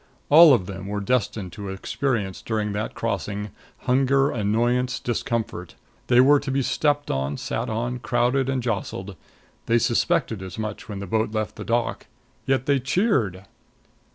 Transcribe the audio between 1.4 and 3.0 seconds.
to experience during that